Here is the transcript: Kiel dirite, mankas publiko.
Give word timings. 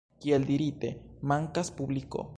Kiel 0.23 0.47
dirite, 0.47 0.91
mankas 1.33 1.73
publiko. 1.81 2.29